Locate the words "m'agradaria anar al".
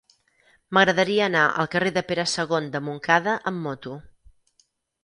0.77-1.69